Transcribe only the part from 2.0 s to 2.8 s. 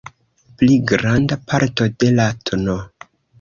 de la tn.